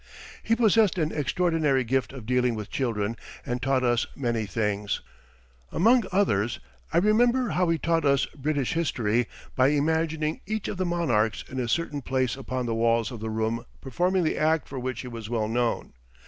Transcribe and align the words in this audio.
He 0.41 0.55
possessed 0.55 0.97
an 0.97 1.11
extraordinary 1.11 1.83
gift 1.83 2.11
of 2.11 2.25
dealing 2.25 2.55
with 2.55 2.71
children 2.71 3.17
and 3.45 3.61
taught 3.61 3.83
us 3.83 4.07
many 4.15 4.47
things. 4.47 5.01
Among 5.71 6.05
others 6.11 6.59
I 6.91 6.97
remember 6.97 7.49
how 7.49 7.69
he 7.69 7.77
taught 7.77 8.03
us 8.03 8.25
British 8.35 8.73
history 8.73 9.27
by 9.55 9.67
imagining 9.67 10.41
each 10.47 10.67
of 10.67 10.77
the 10.77 10.87
monarchs 10.87 11.43
in 11.47 11.59
a 11.59 11.67
certain 11.67 12.01
place 12.01 12.35
upon 12.35 12.65
the 12.65 12.73
walls 12.73 13.11
of 13.11 13.19
the 13.19 13.29
room 13.29 13.63
performing 13.79 14.23
the 14.23 14.39
act 14.39 14.67
for 14.67 14.79
which 14.79 15.01
he 15.01 15.07
was 15.07 15.29
well 15.29 15.47
known. 15.47 15.93